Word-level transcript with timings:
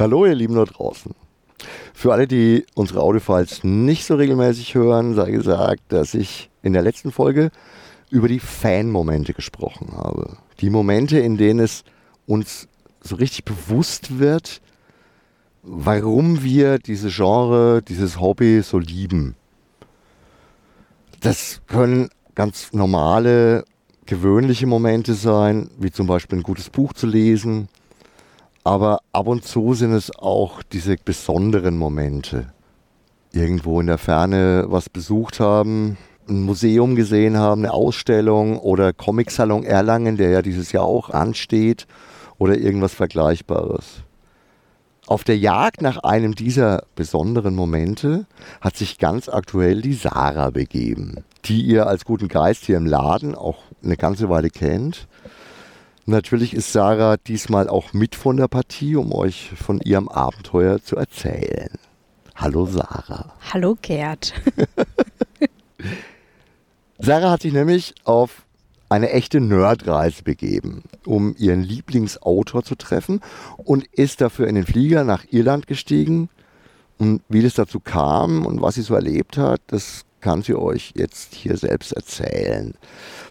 Hallo, 0.00 0.26
ihr 0.26 0.36
Lieben 0.36 0.54
da 0.54 0.64
draußen. 0.64 1.12
Für 1.92 2.12
alle, 2.12 2.28
die 2.28 2.64
unsere 2.74 3.00
Audiofiles 3.00 3.64
nicht 3.64 4.04
so 4.04 4.14
regelmäßig 4.14 4.76
hören, 4.76 5.16
sei 5.16 5.32
gesagt, 5.32 5.82
dass 5.88 6.14
ich 6.14 6.50
in 6.62 6.72
der 6.72 6.82
letzten 6.82 7.10
Folge 7.10 7.50
über 8.08 8.28
die 8.28 8.38
Fan-Momente 8.38 9.34
gesprochen 9.34 9.96
habe. 9.96 10.36
Die 10.60 10.70
Momente, 10.70 11.18
in 11.18 11.36
denen 11.36 11.58
es 11.58 11.82
uns 12.26 12.68
so 13.00 13.16
richtig 13.16 13.44
bewusst 13.44 14.20
wird, 14.20 14.60
warum 15.64 16.44
wir 16.44 16.78
diese 16.78 17.08
Genre, 17.08 17.82
dieses 17.82 18.20
Hobby 18.20 18.62
so 18.62 18.78
lieben. 18.78 19.34
Das 21.18 21.60
können 21.66 22.08
ganz 22.36 22.72
normale, 22.72 23.64
gewöhnliche 24.06 24.68
Momente 24.68 25.14
sein, 25.14 25.72
wie 25.76 25.90
zum 25.90 26.06
Beispiel 26.06 26.38
ein 26.38 26.44
gutes 26.44 26.70
Buch 26.70 26.92
zu 26.92 27.08
lesen. 27.08 27.68
Aber 28.64 29.00
ab 29.12 29.26
und 29.26 29.44
zu 29.44 29.74
sind 29.74 29.92
es 29.92 30.14
auch 30.16 30.62
diese 30.62 30.96
besonderen 30.96 31.76
Momente. 31.76 32.52
Irgendwo 33.32 33.80
in 33.80 33.86
der 33.86 33.98
Ferne 33.98 34.66
was 34.68 34.88
besucht 34.88 35.40
haben, 35.40 35.96
ein 36.28 36.42
Museum 36.42 36.94
gesehen 36.94 37.38
haben, 37.38 37.64
eine 37.64 37.72
Ausstellung 37.72 38.58
oder 38.58 38.92
Comic-Salon 38.92 39.64
Erlangen, 39.64 40.16
der 40.16 40.30
ja 40.30 40.42
dieses 40.42 40.72
Jahr 40.72 40.84
auch 40.84 41.10
ansteht, 41.10 41.86
oder 42.38 42.56
irgendwas 42.56 42.94
Vergleichbares. 42.94 44.02
Auf 45.06 45.24
der 45.24 45.38
Jagd 45.38 45.80
nach 45.80 45.98
einem 45.98 46.34
dieser 46.34 46.84
besonderen 46.94 47.54
Momente 47.54 48.26
hat 48.60 48.76
sich 48.76 48.98
ganz 48.98 49.30
aktuell 49.30 49.80
die 49.80 49.94
Sarah 49.94 50.50
begeben, 50.50 51.24
die 51.46 51.62
ihr 51.62 51.86
als 51.86 52.04
guten 52.04 52.28
Geist 52.28 52.66
hier 52.66 52.76
im 52.76 52.84
Laden 52.84 53.34
auch 53.34 53.56
eine 53.82 53.96
ganze 53.96 54.28
Weile 54.28 54.50
kennt. 54.50 55.08
Natürlich 56.08 56.54
ist 56.54 56.72
Sarah 56.72 57.18
diesmal 57.18 57.68
auch 57.68 57.92
mit 57.92 58.14
von 58.14 58.38
der 58.38 58.48
Partie, 58.48 58.96
um 58.96 59.12
euch 59.12 59.50
von 59.62 59.78
ihrem 59.78 60.08
Abenteuer 60.08 60.82
zu 60.82 60.96
erzählen. 60.96 61.68
Hallo 62.34 62.64
Sarah. 62.64 63.34
Hallo 63.52 63.76
Gerd. 63.82 64.32
Sarah 66.98 67.32
hat 67.32 67.42
sich 67.42 67.52
nämlich 67.52 67.94
auf 68.04 68.46
eine 68.88 69.10
echte 69.10 69.42
Nerdreise 69.42 70.22
begeben, 70.22 70.84
um 71.04 71.36
ihren 71.36 71.62
Lieblingsautor 71.62 72.64
zu 72.64 72.74
treffen 72.74 73.20
und 73.58 73.86
ist 73.88 74.22
dafür 74.22 74.46
in 74.46 74.54
den 74.54 74.64
Flieger 74.64 75.04
nach 75.04 75.26
Irland 75.28 75.66
gestiegen. 75.66 76.30
Und 76.96 77.20
wie 77.28 77.42
das 77.42 77.52
dazu 77.52 77.80
kam 77.80 78.46
und 78.46 78.62
was 78.62 78.76
sie 78.76 78.82
so 78.82 78.94
erlebt 78.94 79.36
hat, 79.36 79.60
das 79.66 80.06
kann 80.22 80.40
sie 80.40 80.54
euch 80.54 80.94
jetzt 80.96 81.34
hier 81.34 81.58
selbst 81.58 81.92
erzählen. 81.92 82.72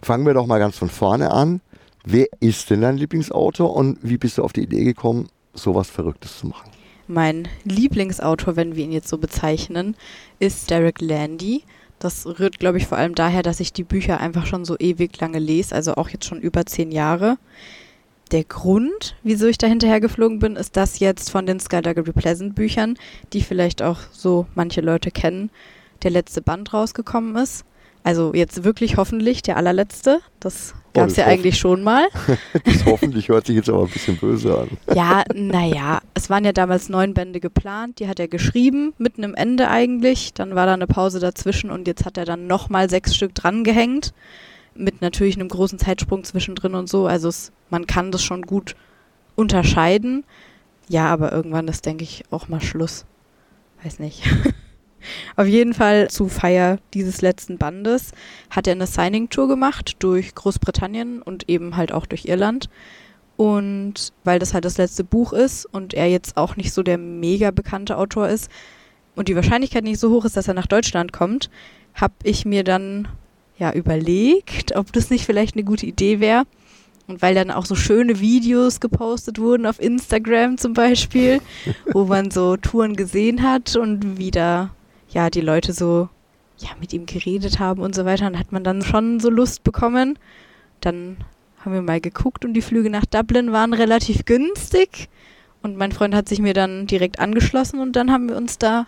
Fangen 0.00 0.24
wir 0.24 0.34
doch 0.34 0.46
mal 0.46 0.60
ganz 0.60 0.76
von 0.76 0.88
vorne 0.88 1.32
an. 1.32 1.60
Wer 2.04 2.26
ist 2.40 2.70
denn 2.70 2.82
dein 2.82 2.96
Lieblingsautor 2.96 3.74
und 3.74 3.98
wie 4.02 4.18
bist 4.18 4.38
du 4.38 4.44
auf 4.44 4.52
die 4.52 4.62
Idee 4.62 4.84
gekommen, 4.84 5.28
sowas 5.54 5.90
Verrücktes 5.90 6.38
zu 6.38 6.46
machen? 6.46 6.70
Mein 7.06 7.48
Lieblingsautor, 7.64 8.56
wenn 8.56 8.76
wir 8.76 8.84
ihn 8.84 8.92
jetzt 8.92 9.08
so 9.08 9.18
bezeichnen, 9.18 9.96
ist 10.38 10.70
Derek 10.70 11.00
Landy. 11.00 11.62
Das 11.98 12.26
rührt, 12.26 12.58
glaube 12.58 12.78
ich, 12.78 12.86
vor 12.86 12.98
allem 12.98 13.14
daher, 13.14 13.42
dass 13.42 13.60
ich 13.60 13.72
die 13.72 13.82
Bücher 13.82 14.20
einfach 14.20 14.46
schon 14.46 14.64
so 14.64 14.76
ewig 14.78 15.18
lange 15.18 15.38
lese, 15.38 15.74
also 15.74 15.94
auch 15.94 16.10
jetzt 16.10 16.26
schon 16.26 16.40
über 16.40 16.66
zehn 16.66 16.92
Jahre. 16.92 17.38
Der 18.30 18.44
Grund, 18.44 19.16
wieso 19.22 19.46
ich 19.46 19.56
da 19.56 19.66
hinterher 19.66 20.00
geflogen 20.00 20.38
bin, 20.38 20.56
ist 20.56 20.76
das 20.76 20.98
jetzt 20.98 21.30
von 21.30 21.46
den 21.46 21.60
Skydaggery 21.60 22.12
Pleasant 22.12 22.54
Büchern, 22.54 22.98
die 23.32 23.40
vielleicht 23.40 23.80
auch 23.80 24.00
so 24.12 24.46
manche 24.54 24.82
Leute 24.82 25.10
kennen, 25.10 25.50
der 26.02 26.10
letzte 26.10 26.42
Band 26.42 26.74
rausgekommen 26.74 27.36
ist. 27.36 27.64
Also 28.08 28.32
jetzt 28.32 28.64
wirklich 28.64 28.96
hoffentlich 28.96 29.42
der 29.42 29.58
allerletzte. 29.58 30.20
Das 30.40 30.74
gab 30.94 31.08
es 31.08 31.18
oh, 31.18 31.20
ja 31.20 31.26
eigentlich 31.26 31.58
schon 31.58 31.82
mal. 31.82 32.08
das 32.64 32.86
hoffentlich 32.86 33.28
hört 33.28 33.44
sich 33.44 33.56
jetzt 33.56 33.68
aber 33.68 33.82
ein 33.82 33.90
bisschen 33.90 34.16
böse 34.16 34.60
an. 34.60 34.70
ja, 34.94 35.24
naja, 35.34 36.00
es 36.14 36.30
waren 36.30 36.42
ja 36.42 36.52
damals 36.52 36.88
neun 36.88 37.12
Bände 37.12 37.38
geplant. 37.38 37.98
Die 37.98 38.08
hat 38.08 38.18
er 38.18 38.26
geschrieben, 38.26 38.94
mitten 38.96 39.24
im 39.24 39.34
Ende 39.34 39.68
eigentlich. 39.68 40.32
Dann 40.32 40.54
war 40.54 40.64
da 40.64 40.72
eine 40.72 40.86
Pause 40.86 41.20
dazwischen 41.20 41.70
und 41.70 41.86
jetzt 41.86 42.06
hat 42.06 42.16
er 42.16 42.24
dann 42.24 42.46
nochmal 42.46 42.88
sechs 42.88 43.14
Stück 43.14 43.34
drangehängt. 43.34 44.14
Mit 44.74 45.02
natürlich 45.02 45.36
einem 45.36 45.50
großen 45.50 45.78
Zeitsprung 45.78 46.24
zwischendrin 46.24 46.74
und 46.74 46.88
so. 46.88 47.06
Also 47.06 47.28
es, 47.28 47.52
man 47.68 47.86
kann 47.86 48.10
das 48.10 48.22
schon 48.22 48.40
gut 48.40 48.74
unterscheiden. 49.36 50.24
Ja, 50.88 51.10
aber 51.10 51.30
irgendwann 51.30 51.68
ist, 51.68 51.84
denke 51.84 52.04
ich, 52.04 52.24
auch 52.30 52.48
mal 52.48 52.62
Schluss. 52.62 53.04
Weiß 53.82 53.98
nicht. 53.98 54.22
Auf 55.36 55.46
jeden 55.46 55.74
Fall 55.74 56.08
zu 56.08 56.28
Feier 56.28 56.78
dieses 56.94 57.20
letzten 57.20 57.58
Bandes 57.58 58.12
hat 58.50 58.66
er 58.66 58.72
eine 58.72 58.86
Signing-Tour 58.86 59.48
gemacht 59.48 59.96
durch 60.00 60.34
Großbritannien 60.34 61.22
und 61.22 61.48
eben 61.48 61.76
halt 61.76 61.92
auch 61.92 62.06
durch 62.06 62.26
Irland. 62.26 62.68
Und 63.36 64.12
weil 64.24 64.40
das 64.40 64.52
halt 64.52 64.64
das 64.64 64.78
letzte 64.78 65.04
Buch 65.04 65.32
ist 65.32 65.64
und 65.64 65.94
er 65.94 66.10
jetzt 66.10 66.36
auch 66.36 66.56
nicht 66.56 66.72
so 66.72 66.82
der 66.82 66.98
mega 66.98 67.52
bekannte 67.52 67.96
Autor 67.96 68.28
ist 68.28 68.50
und 69.14 69.28
die 69.28 69.36
Wahrscheinlichkeit 69.36 69.84
nicht 69.84 70.00
so 70.00 70.10
hoch 70.10 70.24
ist, 70.24 70.36
dass 70.36 70.48
er 70.48 70.54
nach 70.54 70.66
Deutschland 70.66 71.12
kommt, 71.12 71.50
habe 71.94 72.14
ich 72.24 72.44
mir 72.44 72.64
dann 72.64 73.08
ja 73.58 73.72
überlegt, 73.72 74.74
ob 74.76 74.92
das 74.92 75.10
nicht 75.10 75.24
vielleicht 75.24 75.54
eine 75.54 75.64
gute 75.64 75.86
Idee 75.86 76.20
wäre. 76.20 76.44
Und 77.06 77.22
weil 77.22 77.34
dann 77.34 77.50
auch 77.50 77.64
so 77.64 77.74
schöne 77.74 78.20
Videos 78.20 78.80
gepostet 78.80 79.38
wurden 79.38 79.66
auf 79.66 79.80
Instagram 79.80 80.58
zum 80.58 80.74
Beispiel, 80.74 81.40
wo 81.92 82.04
man 82.04 82.30
so 82.30 82.56
Touren 82.58 82.96
gesehen 82.96 83.42
hat 83.42 83.76
und 83.76 84.18
wieder 84.18 84.70
ja, 85.10 85.30
die 85.30 85.40
Leute 85.40 85.72
so 85.72 86.08
ja, 86.58 86.70
mit 86.80 86.92
ihm 86.92 87.06
geredet 87.06 87.58
haben 87.58 87.80
und 87.80 87.94
so 87.94 88.04
weiter. 88.04 88.26
Und 88.26 88.38
hat 88.38 88.52
man 88.52 88.64
dann 88.64 88.82
schon 88.82 89.20
so 89.20 89.30
Lust 89.30 89.64
bekommen. 89.64 90.18
Dann 90.80 91.16
haben 91.60 91.72
wir 91.72 91.82
mal 91.82 92.00
geguckt 92.00 92.44
und 92.44 92.54
die 92.54 92.62
Flüge 92.62 92.90
nach 92.90 93.06
Dublin 93.06 93.52
waren 93.52 93.72
relativ 93.72 94.24
günstig. 94.24 95.08
Und 95.62 95.76
mein 95.76 95.92
Freund 95.92 96.14
hat 96.14 96.28
sich 96.28 96.40
mir 96.40 96.54
dann 96.54 96.86
direkt 96.86 97.18
angeschlossen 97.18 97.80
und 97.80 97.96
dann 97.96 98.12
haben 98.12 98.28
wir 98.28 98.36
uns 98.36 98.58
da 98.58 98.86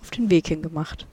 auf 0.00 0.10
den 0.10 0.30
Weg 0.30 0.46
hingemacht. 0.48 1.06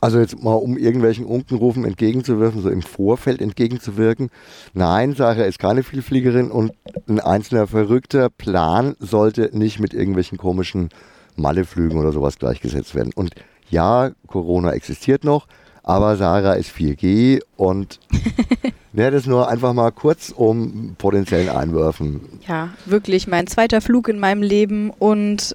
Also 0.00 0.18
jetzt 0.18 0.42
mal, 0.42 0.54
um 0.54 0.76
irgendwelchen 0.76 1.24
Unkenrufen 1.24 1.84
entgegenzuwirken, 1.84 2.62
so 2.62 2.68
im 2.68 2.82
Vorfeld 2.82 3.40
entgegenzuwirken. 3.40 4.30
Nein, 4.74 5.14
Sarah 5.14 5.44
ist 5.44 5.58
keine 5.58 5.82
Vielfliegerin 5.82 6.50
und 6.50 6.72
ein 7.08 7.20
einzelner 7.20 7.66
verrückter 7.66 8.28
Plan 8.28 8.94
sollte 8.98 9.50
nicht 9.56 9.80
mit 9.80 9.94
irgendwelchen 9.94 10.36
komischen 10.36 10.90
Malleflügen 11.38 11.98
oder 11.98 12.12
sowas 12.12 12.38
gleichgesetzt 12.38 12.94
werden. 12.94 13.12
Und 13.14 13.34
ja, 13.70 14.10
Corona 14.26 14.72
existiert 14.72 15.24
noch, 15.24 15.46
aber 15.82 16.16
Sarah 16.16 16.54
ist 16.54 16.70
4G 16.70 17.40
und 17.56 18.00
ne, 18.92 19.10
das 19.10 19.26
nur 19.26 19.48
einfach 19.48 19.72
mal 19.72 19.90
kurz 19.90 20.32
um 20.34 20.94
potenziellen 20.98 21.48
Einwürfen. 21.48 22.20
Ja, 22.46 22.70
wirklich 22.84 23.26
mein 23.26 23.46
zweiter 23.46 23.80
Flug 23.80 24.08
in 24.08 24.18
meinem 24.18 24.42
Leben 24.42 24.90
und 24.90 25.54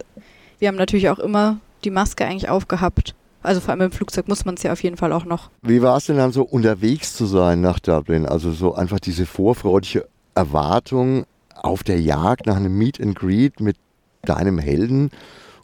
wir 0.60 0.68
haben 0.68 0.78
natürlich 0.78 1.10
auch 1.10 1.20
immer 1.20 1.58
die 1.84 1.90
Maske 1.90 2.26
eigentlich 2.26 2.50
aufgehabt. 2.50 3.16
Also 3.44 3.60
vor 3.60 3.72
allem 3.72 3.82
im 3.82 3.92
Flugzeug 3.92 4.28
muss 4.28 4.46
man 4.46 4.56
es 4.56 4.64
ja 4.64 4.72
auf 4.72 4.84
jeden 4.84 4.98
Fall 4.98 5.12
auch 5.12 5.26
noch. 5.26 5.50
Wie 5.64 5.82
war 5.82 5.98
es 5.98 6.06
denn 6.06 6.18
dann 6.18 6.32
so 6.32 6.44
unterwegs 6.44 7.16
zu 7.16 7.26
sein 7.26 7.62
nach 7.62 7.80
Dublin? 7.80 8.26
Also 8.28 8.52
so 8.52 8.76
einfach 8.76 9.00
diese 9.00 9.26
vorfreudige 9.26 10.08
Erwartung 10.36 11.26
auf 11.56 11.84
der 11.84 12.00
Jagd 12.00 12.46
nach 12.46 12.56
einem 12.56 12.78
Meet 12.78 13.02
and 13.02 13.16
Greet 13.16 13.60
mit 13.60 13.78
deinem 14.24 14.60
Helden 14.60 15.10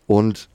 und 0.08 0.50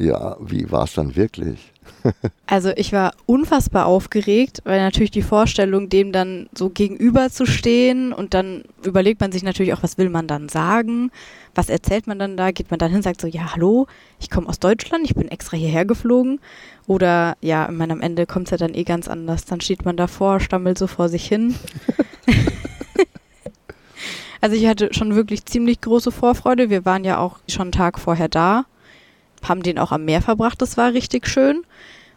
ja, 0.00 0.36
wie 0.40 0.70
war 0.70 0.84
es 0.84 0.94
dann 0.94 1.14
wirklich? 1.14 1.72
also 2.46 2.70
ich 2.76 2.92
war 2.92 3.12
unfassbar 3.26 3.84
aufgeregt, 3.84 4.62
weil 4.64 4.80
natürlich 4.80 5.10
die 5.10 5.20
Vorstellung, 5.20 5.90
dem 5.90 6.10
dann 6.10 6.48
so 6.54 6.70
gegenüber 6.70 7.28
zu 7.28 7.44
stehen 7.44 8.14
und 8.14 8.32
dann 8.32 8.64
überlegt 8.82 9.20
man 9.20 9.30
sich 9.30 9.42
natürlich 9.42 9.74
auch, 9.74 9.82
was 9.82 9.98
will 9.98 10.08
man 10.08 10.26
dann 10.26 10.48
sagen? 10.48 11.10
Was 11.54 11.68
erzählt 11.68 12.06
man 12.06 12.18
dann 12.18 12.38
da? 12.38 12.50
Geht 12.50 12.70
man 12.70 12.78
dann 12.78 12.90
hin, 12.90 13.02
sagt 13.02 13.20
so, 13.20 13.26
ja, 13.26 13.52
hallo, 13.52 13.86
ich 14.18 14.30
komme 14.30 14.48
aus 14.48 14.58
Deutschland, 14.58 15.04
ich 15.04 15.14
bin 15.14 15.28
extra 15.28 15.58
hierher 15.58 15.84
geflogen. 15.84 16.40
Oder 16.86 17.36
ja, 17.42 17.68
ich 17.70 17.76
meine, 17.76 17.92
am 17.92 18.00
Ende 18.00 18.24
kommt 18.24 18.46
es 18.46 18.52
ja 18.52 18.56
dann 18.56 18.74
eh 18.74 18.84
ganz 18.84 19.06
anders. 19.06 19.44
Dann 19.44 19.60
steht 19.60 19.84
man 19.84 19.98
davor, 19.98 20.40
stammelt 20.40 20.78
so 20.78 20.86
vor 20.86 21.10
sich 21.10 21.26
hin. 21.26 21.54
Also 24.40 24.56
ich 24.56 24.66
hatte 24.66 24.92
schon 24.92 25.14
wirklich 25.14 25.44
ziemlich 25.44 25.80
große 25.80 26.12
Vorfreude. 26.12 26.70
Wir 26.70 26.84
waren 26.84 27.04
ja 27.04 27.18
auch 27.18 27.38
schon 27.48 27.62
einen 27.62 27.72
Tag 27.72 27.98
vorher 27.98 28.28
da, 28.28 28.64
haben 29.42 29.62
den 29.62 29.78
auch 29.78 29.92
am 29.92 30.04
Meer 30.04 30.22
verbracht, 30.22 30.60
das 30.62 30.76
war 30.76 30.92
richtig 30.92 31.26
schön. 31.26 31.62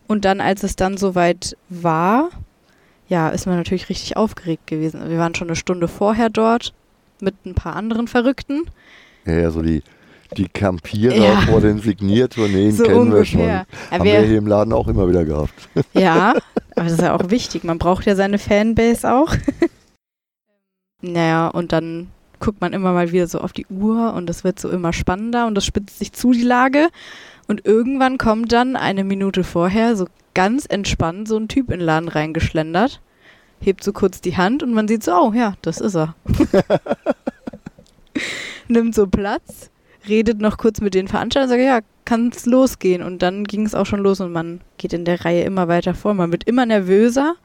Und 0.08 0.25
dann, 0.25 0.42
als 0.42 0.64
es 0.64 0.75
dann 0.75 0.98
soweit 0.98 1.58
war, 1.70 2.30
ja, 3.08 3.30
ist 3.30 3.46
man 3.46 3.58
natürlich 3.58 3.90
richtig 3.90 4.18
aufgeregt 4.18 4.68
gewesen. 4.68 5.10
Wir 5.10 5.18
waren 5.18 5.36
schon 5.36 5.48
eine 5.48 5.56
Stunde 5.56 5.88
vorher 5.88 6.30
dort 6.30 6.74
mit 7.20 7.46
ein 7.46 7.56
paar 7.56 7.75
anderen 7.75 8.08
Verrückten. 8.08 8.64
Ja, 9.25 9.34
ja 9.34 9.52
so 9.52 9.62
die, 9.62 9.81
die 10.38 10.48
Campierer 10.48 11.16
ja. 11.16 11.42
vor 11.42 11.62
den 11.62 11.80
Signiertourneen 11.80 12.72
so 12.72 12.84
kennen 12.84 13.00
ungefähr. 13.00 13.18
wir 13.18 13.25
schon. 13.25 13.92
Haben 13.92 14.04
wir, 14.04 14.22
wir 14.22 14.28
hier 14.28 14.38
im 14.38 14.48
Laden 14.48 14.74
auch 14.74 14.88
immer 14.88 15.08
wieder 15.08 15.25
gehabt. 15.25 15.54
Ja, 15.94 16.34
aber 16.75 16.86
das 16.86 16.94
ist 16.94 17.02
ja 17.02 17.16
auch 17.16 17.30
wichtig. 17.30 17.64
Man 17.64 17.78
braucht 17.78 18.06
ja 18.06 18.16
seine 18.16 18.40
Fanbase 18.40 19.12
auch. 19.12 19.34
Naja, 21.04 21.50
und 21.50 21.74
dann 21.74 22.10
guckt 22.40 22.62
man 22.62 22.74
immer 22.74 22.94
mal 22.94 23.12
wieder 23.12 23.28
so 23.28 23.40
auf 23.40 23.54
die 23.54 23.66
Uhr 23.68 24.14
und 24.14 24.30
es 24.30 24.44
wird 24.44 24.60
so 24.60 24.70
immer 24.70 24.94
spannender 24.94 25.48
und 25.48 25.56
das 25.56 25.66
spitzt 25.66 26.00
sich 26.00 26.14
zu, 26.14 26.32
die 26.32 26.44
Lage. 26.44 26.90
Und 27.48 27.66
irgendwann 27.66 28.18
kommt 28.18 28.52
dann 28.52 28.76
eine 28.76 29.04
Minute 29.04 29.44
vorher 29.44 29.96
so 29.96 30.08
ganz 30.34 30.66
entspannt 30.66 31.28
so 31.28 31.38
ein 31.38 31.50
Typ 31.50 31.70
in 31.70 31.80
den 31.80 31.86
Laden 31.86 32.08
reingeschlendert, 32.08 33.02
hebt 33.60 33.84
so 33.84 33.94
kurz 33.94 34.22
die 34.22 34.38
Hand 34.38 34.64
und 34.64 34.74
man 34.74 34.88
sieht 34.88 35.04
so, 35.04 35.14
oh 35.14 35.34
ja, 35.34 35.56
das 35.62 35.80
ist 35.80 35.96
er. 35.96 36.16
Nimmt 38.68 38.96
so 38.96 39.08
Platz 39.08 39.70
redet 40.08 40.40
noch 40.40 40.58
kurz 40.58 40.82
mit 40.82 40.94
den 40.94 41.08
Veranstaltern 41.08 41.52
und 41.52 41.58
sagt, 41.58 41.68
ja, 41.68 41.80
kann 42.06 42.32
es 42.34 42.46
losgehen. 42.46 43.02
Und 43.02 43.22
dann 43.22 43.44
ging 43.44 43.66
es 43.66 43.76
auch 43.76 43.86
schon 43.86 44.02
los 44.02 44.20
und 44.20 44.32
man 44.32 44.62
geht 44.78 44.94
in 44.94 45.06
der 45.06 45.24
Reihe 45.24 45.44
immer 45.44 45.68
weiter 45.68 45.94
vor. 45.94 46.14
Man 46.14 46.32
wird 46.32 46.46
immer 46.46 46.66
nervöser 46.66 47.36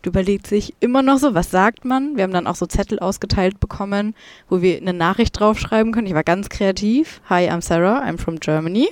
und 0.00 0.06
überlegt 0.06 0.46
sich 0.46 0.74
immer 0.80 1.02
noch 1.02 1.18
so, 1.18 1.34
was 1.34 1.50
sagt 1.50 1.84
man. 1.84 2.16
Wir 2.16 2.24
haben 2.24 2.32
dann 2.32 2.46
auch 2.46 2.56
so 2.56 2.66
Zettel 2.66 2.98
ausgeteilt 2.98 3.60
bekommen, 3.60 4.14
wo 4.48 4.62
wir 4.62 4.78
eine 4.78 4.94
Nachricht 4.94 5.38
draufschreiben 5.38 5.92
können. 5.92 6.06
Ich 6.06 6.14
war 6.14 6.24
ganz 6.24 6.48
kreativ. 6.48 7.20
Hi, 7.28 7.50
I'm 7.50 7.60
Sarah, 7.60 8.02
I'm 8.02 8.18
from 8.18 8.40
Germany. 8.40 8.88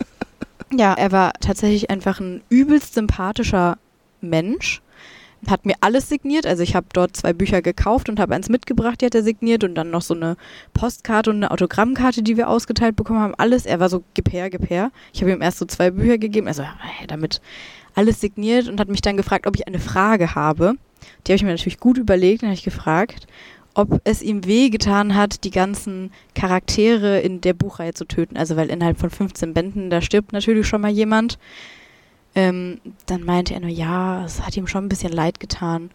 ja, 0.72 0.94
er 0.94 1.12
war 1.12 1.32
tatsächlich 1.40 1.90
einfach 1.90 2.20
ein 2.20 2.42
übelst 2.48 2.94
sympathischer 2.94 3.78
Mensch 4.20 4.80
hat 5.48 5.66
mir 5.66 5.74
alles 5.80 6.08
signiert. 6.08 6.46
Also 6.46 6.62
ich 6.62 6.74
habe 6.76 6.86
dort 6.92 7.16
zwei 7.16 7.32
Bücher 7.32 7.62
gekauft 7.62 8.08
und 8.08 8.20
habe 8.20 8.34
eins 8.34 8.48
mitgebracht, 8.48 9.00
die 9.00 9.06
hat 9.06 9.14
er 9.14 9.22
signiert 9.22 9.64
und 9.64 9.74
dann 9.74 9.90
noch 9.90 10.02
so 10.02 10.14
eine 10.14 10.36
Postkarte 10.72 11.30
und 11.30 11.36
eine 11.36 11.50
Autogrammkarte, 11.50 12.22
die 12.22 12.36
wir 12.36 12.48
ausgeteilt 12.48 12.96
bekommen 12.96 13.20
haben. 13.20 13.34
Alles. 13.36 13.66
Er 13.66 13.80
war 13.80 13.88
so 13.88 14.04
gib 14.14 14.32
her, 14.32 14.50
gib 14.50 14.70
her. 14.70 14.92
Ich 15.12 15.20
habe 15.20 15.32
ihm 15.32 15.42
erst 15.42 15.58
so 15.58 15.66
zwei 15.66 15.90
Bücher 15.90 16.18
gegeben. 16.18 16.46
Also 16.46 16.62
hey, 16.62 17.06
damit 17.06 17.40
alles 17.94 18.20
signiert 18.20 18.68
und 18.68 18.80
hat 18.80 18.88
mich 18.88 19.02
dann 19.02 19.16
gefragt, 19.16 19.46
ob 19.46 19.56
ich 19.56 19.66
eine 19.66 19.78
Frage 19.78 20.34
habe. 20.34 20.74
Die 21.26 21.32
habe 21.32 21.36
ich 21.36 21.42
mir 21.42 21.50
natürlich 21.50 21.80
gut 21.80 21.98
überlegt 21.98 22.42
und 22.42 22.48
habe 22.48 22.54
ich 22.54 22.64
gefragt, 22.64 23.26
ob 23.74 24.00
es 24.04 24.22
ihm 24.22 24.44
wehgetan 24.46 25.14
hat, 25.14 25.44
die 25.44 25.50
ganzen 25.50 26.12
Charaktere 26.34 27.20
in 27.20 27.40
der 27.40 27.54
Buchreihe 27.54 27.94
zu 27.94 28.04
töten. 28.04 28.36
Also 28.36 28.56
weil 28.56 28.70
innerhalb 28.70 28.98
von 28.98 29.10
15 29.10 29.54
Bänden, 29.54 29.90
da 29.90 30.00
stirbt 30.00 30.32
natürlich 30.32 30.66
schon 30.66 30.80
mal 30.80 30.90
jemand. 30.90 31.38
Ähm, 32.34 32.80
dann 33.06 33.24
meinte 33.24 33.54
er 33.54 33.60
nur, 33.60 33.70
ja, 33.70 34.24
es 34.24 34.42
hat 34.42 34.56
ihm 34.56 34.66
schon 34.66 34.84
ein 34.84 34.88
bisschen 34.88 35.12
leid 35.12 35.40
getan. 35.40 35.90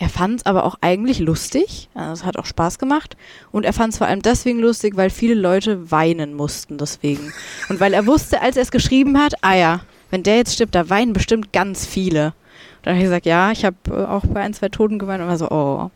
Er 0.00 0.08
fand 0.08 0.40
es 0.40 0.46
aber 0.46 0.64
auch 0.64 0.76
eigentlich 0.80 1.18
lustig. 1.18 1.88
Also 1.94 2.12
es 2.12 2.24
hat 2.24 2.36
auch 2.36 2.46
Spaß 2.46 2.78
gemacht. 2.78 3.16
Und 3.50 3.64
er 3.64 3.72
fand 3.72 3.92
es 3.92 3.98
vor 3.98 4.06
allem 4.06 4.22
deswegen 4.22 4.60
lustig, 4.60 4.96
weil 4.96 5.10
viele 5.10 5.34
Leute 5.34 5.90
weinen 5.90 6.34
mussten 6.34 6.78
deswegen. 6.78 7.32
Und 7.68 7.80
weil 7.80 7.94
er 7.94 8.06
wusste, 8.06 8.40
als 8.40 8.56
er 8.56 8.62
es 8.62 8.70
geschrieben 8.70 9.18
hat, 9.18 9.34
ah 9.42 9.56
ja, 9.56 9.80
wenn 10.10 10.22
der 10.22 10.36
jetzt 10.36 10.54
stirbt, 10.54 10.74
da 10.74 10.88
weinen 10.90 11.12
bestimmt 11.12 11.52
ganz 11.52 11.86
viele. 11.86 12.26
Und 12.26 12.86
dann 12.86 12.94
habe 12.94 12.98
ich 12.98 13.04
gesagt, 13.04 13.26
ja, 13.26 13.52
ich 13.52 13.64
habe 13.64 13.76
äh, 13.88 14.04
auch 14.04 14.24
bei 14.26 14.40
ein, 14.40 14.54
zwei 14.54 14.68
Toten 14.68 14.98
geweint 14.98 15.22
und 15.22 15.28
war 15.28 15.38
so, 15.38 15.50
oh, 15.50 15.90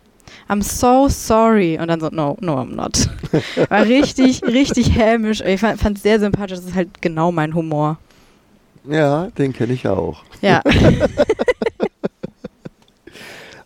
I'm 0.48 0.62
so 0.62 1.08
sorry. 1.08 1.78
Und 1.80 1.88
dann 1.88 2.00
so, 2.00 2.08
no, 2.10 2.36
no, 2.40 2.60
I'm 2.60 2.74
not. 2.74 3.08
War 3.70 3.84
richtig, 3.84 4.42
richtig 4.42 4.96
hämisch. 4.96 5.40
Ich 5.40 5.60
fand 5.60 5.96
es 5.96 6.02
sehr 6.02 6.20
sympathisch. 6.20 6.58
Das 6.58 6.66
ist 6.66 6.74
halt 6.74 7.00
genau 7.00 7.32
mein 7.32 7.54
Humor. 7.54 7.98
Ja, 8.84 9.28
den 9.38 9.52
kenne 9.52 9.72
ich 9.72 9.86
auch. 9.86 10.24
Ja. 10.40 10.60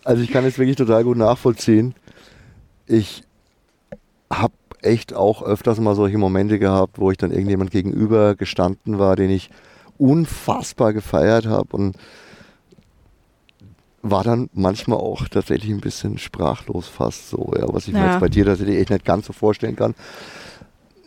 also 0.05 0.23
ich 0.23 0.31
kann 0.31 0.45
es 0.45 0.59
wirklich 0.59 0.77
total 0.77 1.05
gut 1.05 1.17
nachvollziehen. 1.17 1.95
Ich 2.87 3.23
habe 4.31 4.53
echt 4.83 5.15
auch 5.15 5.43
öfters 5.43 5.81
mal 5.81 5.95
solche 5.95 6.19
Momente 6.19 6.59
gehabt, 6.59 6.99
wo 6.99 7.11
ich 7.11 7.17
dann 7.17 7.31
irgendjemand 7.31 7.71
gegenüber 7.71 8.35
gestanden 8.35 8.99
war, 8.99 9.17
den 9.17 9.31
ich 9.31 9.51
unfassbar 9.99 10.93
gefeiert 10.93 11.47
habe 11.47 11.77
und 11.77 11.97
war 14.03 14.23
dann 14.23 14.49
manchmal 14.53 14.99
auch 14.99 15.27
tatsächlich 15.29 15.71
ein 15.73 15.81
bisschen 15.81 16.19
sprachlos 16.19 16.87
fast 16.87 17.29
so, 17.29 17.53
ja, 17.59 17.67
was 17.73 17.89
ich 17.89 17.95
ja. 17.95 18.01
mir 18.01 18.11
jetzt 18.13 18.21
bei 18.21 18.29
dir 18.29 18.45
tatsächlich 18.45 18.79
echt 18.79 18.91
nicht 18.91 19.05
ganz 19.05 19.27
so 19.27 19.33
vorstellen 19.33 19.77
kann 19.77 19.95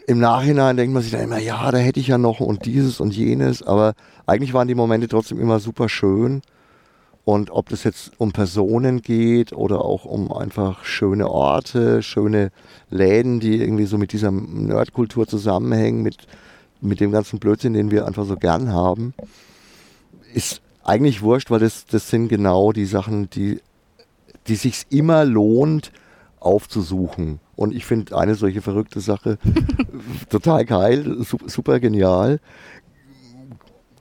im 0.10 0.18
Nachhinein 0.18 0.76
denkt 0.76 0.92
man 0.92 1.04
sich 1.04 1.12
dann 1.12 1.22
immer, 1.22 1.38
ja, 1.38 1.70
da 1.70 1.78
hätte 1.78 2.00
ich 2.00 2.08
ja 2.08 2.18
noch 2.18 2.40
und 2.40 2.66
dieses 2.66 3.00
und 3.00 3.16
jenes, 3.16 3.62
aber 3.62 3.94
eigentlich 4.26 4.56
waren 4.56 4.68
die 4.68 4.74
Momente 4.74 5.08
trotzdem 5.08 5.40
immer 5.40 5.60
super 5.60 5.88
schön. 5.88 6.42
Und 7.26 7.52
ob 7.52 7.70
das 7.70 7.84
jetzt 7.84 8.14
um 8.18 8.32
Personen 8.32 9.04
geht 9.04 9.54
oder 9.54 9.86
auch 9.86 10.06
um 10.06 10.32
einfach 10.32 10.84
schöne 10.84 11.30
Orte, 11.30 12.02
schöne 12.02 12.50
Läden, 12.90 13.40
die 13.40 13.62
irgendwie 13.62 13.86
so 13.86 14.00
mit 14.00 14.12
dieser 14.12 14.32
Nerdkultur 14.32 15.28
zusammenhängen, 15.28 16.02
mit, 16.02 16.26
mit 16.82 17.00
dem 17.00 17.12
ganzen 17.12 17.40
Blödsinn, 17.40 17.74
den 17.74 17.92
wir 17.92 18.06
einfach 18.06 18.26
so 18.26 18.36
gern 18.36 18.72
haben, 18.72 19.14
ist 20.34 20.62
eigentlich 20.84 21.22
wurscht, 21.22 21.52
weil 21.52 21.60
das, 21.60 21.86
das 21.86 22.10
sind 22.10 22.30
genau 22.30 22.72
die 22.72 22.86
Sachen, 22.86 23.30
die, 23.30 23.62
die 24.48 24.56
sich 24.56 24.86
immer 24.90 25.26
lohnt 25.26 25.92
aufzusuchen. 26.40 27.40
Und 27.56 27.76
ich 27.76 27.86
finde 27.86 28.18
eine 28.18 28.36
solche 28.36 28.62
verrückte 28.62 29.02
Sache 29.02 29.38
total 30.30 30.66
geil, 30.66 31.26
super 31.46 31.80
genial. 31.80 32.40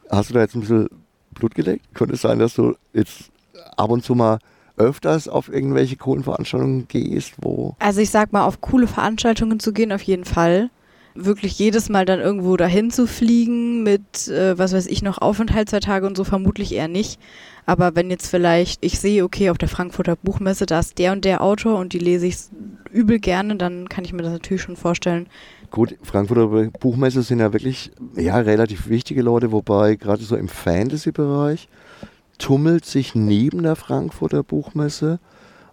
Hast 0.08 0.30
du 0.30 0.34
da 0.34 0.40
jetzt 0.40 0.54
ein 0.54 0.60
bisschen 0.60 0.88
Blut 1.34 1.54
geleckt? 1.54 1.94
Könnte 1.94 2.14
es 2.14 2.22
sein, 2.22 2.38
dass 2.38 2.54
du 2.54 2.76
jetzt 2.92 3.30
ab 3.76 3.90
und 3.90 4.04
zu 4.04 4.14
mal 4.14 4.38
öfters 4.76 5.28
auf 5.28 5.52
irgendwelche 5.52 5.96
coolen 5.96 6.22
Veranstaltungen 6.22 6.86
gehst, 6.88 7.34
wo. 7.38 7.74
Also 7.80 8.00
ich 8.00 8.10
sag 8.10 8.32
mal, 8.32 8.44
auf 8.44 8.60
coole 8.60 8.86
Veranstaltungen 8.86 9.60
zu 9.60 9.72
gehen, 9.72 9.92
auf 9.92 10.02
jeden 10.02 10.24
Fall. 10.24 10.70
Wirklich 11.20 11.58
jedes 11.58 11.88
Mal 11.88 12.04
dann 12.04 12.20
irgendwo 12.20 12.56
dahin 12.56 12.90
zu 12.92 13.06
fliegen 13.06 13.82
mit, 13.82 14.28
äh, 14.28 14.56
was 14.56 14.72
weiß 14.72 14.86
ich, 14.86 15.02
noch 15.02 15.18
Aufenthalt 15.18 15.68
zwei 15.68 15.80
Tage 15.80 16.06
und 16.06 16.16
so, 16.16 16.22
vermutlich 16.22 16.72
eher 16.72 16.86
nicht. 16.86 17.18
Aber 17.66 17.96
wenn 17.96 18.08
jetzt 18.08 18.28
vielleicht 18.28 18.84
ich 18.84 18.98
sehe, 19.00 19.24
okay, 19.24 19.50
auf 19.50 19.58
der 19.58 19.68
Frankfurter 19.68 20.16
Buchmesse, 20.16 20.64
da 20.64 20.78
ist 20.78 20.98
der 20.98 21.12
und 21.12 21.24
der 21.24 21.42
Autor 21.42 21.78
und 21.78 21.92
die 21.92 21.98
lese 21.98 22.26
ich 22.26 22.36
übel 22.92 23.18
gerne, 23.18 23.56
dann 23.56 23.88
kann 23.88 24.04
ich 24.04 24.12
mir 24.12 24.22
das 24.22 24.32
natürlich 24.32 24.62
schon 24.62 24.76
vorstellen. 24.76 25.26
Gut, 25.70 25.96
Frankfurter 26.02 26.70
Buchmesse 26.78 27.22
sind 27.22 27.40
ja 27.40 27.52
wirklich 27.52 27.90
ja, 28.16 28.38
relativ 28.38 28.88
wichtige 28.88 29.22
Leute, 29.22 29.52
wobei 29.52 29.96
gerade 29.96 30.22
so 30.22 30.36
im 30.36 30.48
Fantasy-Bereich 30.48 31.68
tummelt 32.38 32.84
sich 32.84 33.14
neben 33.14 33.62
der 33.64 33.76
Frankfurter 33.76 34.42
Buchmesse 34.42 35.18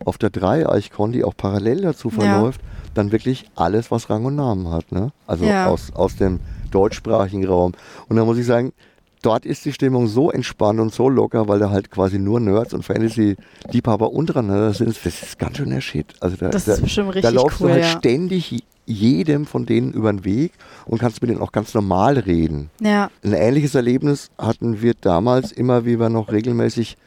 auf 0.03 0.17
der 0.17 0.29
Dreieichkon, 0.29 1.11
die 1.11 1.23
auch 1.23 1.35
parallel 1.35 1.81
dazu 1.81 2.09
verläuft, 2.09 2.61
ja. 2.61 2.67
dann 2.93 3.11
wirklich 3.11 3.49
alles, 3.55 3.91
was 3.91 4.09
Rang 4.09 4.25
und 4.25 4.35
Namen 4.35 4.69
hat. 4.69 4.91
Ne? 4.91 5.11
Also 5.27 5.45
ja. 5.45 5.67
aus, 5.67 5.91
aus 5.93 6.15
dem 6.15 6.39
deutschsprachigen 6.71 7.45
Raum. 7.45 7.73
Und 8.09 8.17
da 8.17 8.25
muss 8.25 8.37
ich 8.37 8.45
sagen, 8.45 8.73
dort 9.21 9.45
ist 9.45 9.65
die 9.65 9.73
Stimmung 9.73 10.07
so 10.07 10.31
entspannt 10.31 10.79
und 10.79 10.93
so 10.93 11.09
locker, 11.09 11.47
weil 11.47 11.59
da 11.59 11.69
halt 11.69 11.89
quasi 11.89 12.19
nur 12.19 12.39
Nerds 12.39 12.73
und 12.73 12.83
Fantasy-Liebhaber 12.83 14.11
untereinander 14.11 14.73
sind. 14.73 14.89
Das 15.03 15.23
ist 15.23 15.39
ganz 15.39 15.57
schön 15.57 15.69
der 15.69 15.81
Shit. 15.81 16.13
Also 16.19 16.35
da, 16.37 16.49
das 16.49 16.67
ist 16.67 16.81
bestimmt 16.81 17.09
richtig 17.09 17.23
Da 17.23 17.29
laufst 17.29 17.61
cool, 17.61 17.67
du 17.69 17.73
halt 17.73 17.83
ja. 17.83 17.97
ständig 17.97 18.63
jedem 18.85 19.47
von 19.47 19.65
denen 19.65 19.93
über 19.93 20.11
den 20.13 20.23
Weg 20.25 20.51
und 20.85 20.99
kannst 20.99 21.21
mit 21.21 21.31
denen 21.31 21.41
auch 21.41 21.51
ganz 21.51 21.73
normal 21.73 22.19
reden. 22.19 22.69
Ja. 22.79 23.09
Ein 23.23 23.33
ähnliches 23.33 23.73
Erlebnis 23.73 24.29
hatten 24.37 24.81
wir 24.81 24.93
damals 24.93 25.51
immer, 25.51 25.85
wie 25.85 25.99
wir 25.99 26.09
noch 26.09 26.31
regelmäßig 26.31 26.97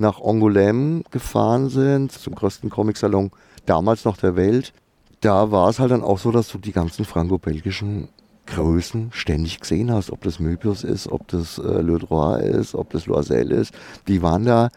nach 0.00 0.20
Angoulême 0.20 1.02
gefahren 1.10 1.68
sind, 1.68 2.12
zum 2.12 2.34
größten 2.34 2.70
Comicsalon 2.70 3.30
damals 3.66 4.04
noch 4.04 4.16
der 4.16 4.36
Welt. 4.36 4.72
Da 5.20 5.50
war 5.50 5.68
es 5.68 5.78
halt 5.78 5.90
dann 5.90 6.02
auch 6.02 6.18
so, 6.18 6.30
dass 6.30 6.48
du 6.48 6.58
die 6.58 6.72
ganzen 6.72 7.04
franco-belgischen 7.04 8.08
Größen 8.46 9.10
ständig 9.12 9.60
gesehen 9.60 9.92
hast, 9.92 10.10
ob 10.10 10.22
das 10.22 10.38
Möbius 10.38 10.84
ist, 10.84 11.08
ob 11.08 11.28
das 11.28 11.58
äh, 11.58 11.82
Le 11.82 11.98
Droit 11.98 12.42
ist, 12.42 12.74
ob 12.74 12.90
das 12.90 13.06
Loisel 13.06 13.50
ist. 13.50 13.74
Die 14.06 14.22
waren 14.22 14.44
da 14.44 14.70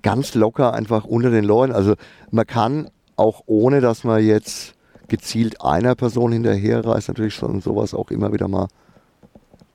ganz 0.00 0.34
locker 0.34 0.72
einfach 0.72 1.04
unter 1.04 1.30
den 1.30 1.44
Leuten. 1.44 1.72
Also 1.72 1.94
man 2.30 2.46
kann 2.46 2.88
auch 3.16 3.42
ohne, 3.46 3.80
dass 3.80 4.04
man 4.04 4.24
jetzt 4.24 4.74
gezielt 5.08 5.60
einer 5.60 5.94
Person 5.94 6.32
hinterherreist, 6.32 7.08
natürlich 7.08 7.34
schon 7.34 7.60
sowas 7.60 7.92
auch 7.92 8.10
immer 8.10 8.32
wieder 8.32 8.48
mal 8.48 8.68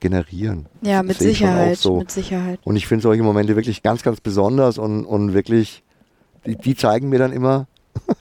generieren. 0.00 0.66
Ja, 0.82 1.02
mit 1.02 1.18
Sicherheit, 1.18 1.78
so. 1.78 1.98
mit 1.98 2.10
Sicherheit. 2.10 2.60
Und 2.64 2.76
ich 2.76 2.86
finde 2.86 3.02
solche 3.02 3.22
Momente 3.22 3.56
wirklich 3.56 3.82
ganz, 3.82 4.02
ganz 4.02 4.20
besonders 4.20 4.78
und, 4.78 5.04
und 5.04 5.34
wirklich, 5.34 5.82
die, 6.46 6.56
die 6.56 6.76
zeigen 6.76 7.08
mir 7.08 7.18
dann 7.18 7.32
immer, 7.32 7.66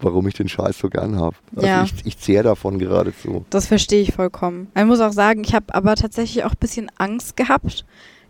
warum 0.00 0.26
ich 0.28 0.34
den 0.34 0.48
Scheiß 0.48 0.78
so 0.78 0.88
gern 0.88 1.18
habe. 1.18 1.36
Also 1.54 1.66
ja. 1.66 1.84
ich, 1.84 1.94
ich 2.04 2.18
zehre 2.18 2.44
davon 2.44 2.78
geradezu. 2.78 3.44
Das 3.50 3.66
verstehe 3.66 4.02
ich 4.02 4.12
vollkommen. 4.12 4.68
Ich 4.76 4.84
muss 4.84 5.00
auch 5.00 5.12
sagen, 5.12 5.42
ich 5.44 5.54
habe 5.54 5.74
aber 5.74 5.96
tatsächlich 5.96 6.44
auch 6.44 6.52
ein 6.52 6.60
bisschen 6.60 6.90
Angst 6.96 7.36
gehabt, 7.36 7.84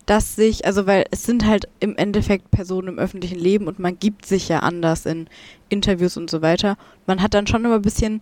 dass 0.05 0.35
sich, 0.35 0.65
also 0.65 0.87
weil 0.87 1.05
es 1.11 1.23
sind 1.23 1.45
halt 1.45 1.67
im 1.79 1.95
Endeffekt 1.97 2.49
Personen 2.49 2.87
im 2.87 2.99
öffentlichen 2.99 3.37
Leben 3.37 3.67
und 3.67 3.77
man 3.77 3.99
gibt 3.99 4.25
sich 4.25 4.47
ja 4.47 4.59
anders 4.59 5.05
in 5.05 5.27
Interviews 5.69 6.15
und 6.15 6.29
so 6.29 6.41
weiter. 6.41 6.77
Man 7.05 7.21
hat 7.21 7.33
dann 7.33 7.45
schon 7.45 7.65
immer 7.65 7.75
ein 7.75 7.81
bisschen 7.81 8.21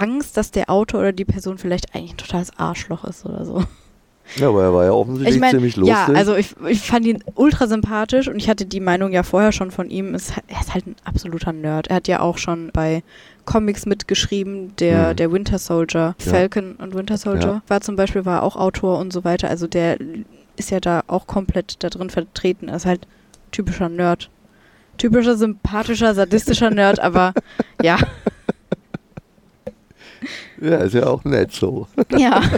Angst, 0.00 0.36
dass 0.36 0.50
der 0.50 0.70
Autor 0.70 1.00
oder 1.00 1.12
die 1.12 1.24
Person 1.24 1.58
vielleicht 1.58 1.94
eigentlich 1.94 2.12
ein 2.12 2.18
totales 2.18 2.56
Arschloch 2.58 3.04
ist 3.04 3.24
oder 3.24 3.44
so. 3.44 3.64
Ja, 4.36 4.48
aber 4.48 4.62
er 4.62 4.74
war 4.74 4.84
ja 4.84 4.92
offensichtlich 4.92 5.36
ich 5.36 5.40
mein, 5.40 5.50
ziemlich 5.52 5.76
lustig. 5.76 5.96
Ja, 5.96 6.14
also 6.14 6.36
ich, 6.36 6.54
ich 6.68 6.80
fand 6.80 7.06
ihn 7.06 7.24
ultra 7.34 7.66
sympathisch 7.66 8.28
und 8.28 8.36
ich 8.36 8.48
hatte 8.48 8.66
die 8.66 8.80
Meinung 8.80 9.12
ja 9.12 9.22
vorher 9.22 9.52
schon 9.52 9.70
von 9.70 9.88
ihm. 9.88 10.14
Ist, 10.14 10.34
er 10.48 10.60
ist 10.60 10.74
halt 10.74 10.86
ein 10.86 10.96
absoluter 11.04 11.52
Nerd. 11.52 11.88
Er 11.88 11.96
hat 11.96 12.08
ja 12.08 12.20
auch 12.20 12.36
schon 12.36 12.70
bei 12.72 13.02
Comics 13.46 13.86
mitgeschrieben, 13.86 14.76
der, 14.76 15.10
mhm. 15.12 15.16
der 15.16 15.32
Winter 15.32 15.58
Soldier, 15.58 16.14
ja. 16.18 16.30
Falcon 16.30 16.76
und 16.76 16.94
Winter 16.94 17.16
Soldier 17.16 17.48
ja. 17.48 17.62
war 17.68 17.80
zum 17.80 17.96
Beispiel, 17.96 18.26
war 18.26 18.42
auch 18.42 18.56
Autor 18.56 18.98
und 18.98 19.12
so 19.12 19.24
weiter. 19.24 19.48
Also 19.48 19.66
der 19.66 19.96
ist 20.56 20.70
ja 20.70 20.80
da 20.80 21.02
auch 21.06 21.26
komplett 21.26 21.82
da 21.82 21.88
drin 21.88 22.10
vertreten. 22.10 22.68
Er 22.68 22.76
ist 22.76 22.86
halt 22.86 23.06
typischer 23.50 23.88
Nerd. 23.88 24.28
Typischer, 24.98 25.36
sympathischer, 25.36 26.14
sadistischer 26.14 26.70
Nerd, 26.70 27.00
aber 27.00 27.32
ja. 27.82 27.96
Ja, 30.60 30.76
ist 30.78 30.94
ja 30.94 31.06
auch 31.06 31.24
nett 31.24 31.52
so. 31.52 31.86
Ja. 32.16 32.42